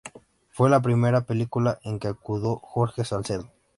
[0.49, 3.51] Fue la primera película en que actuó Jorge Salcedo.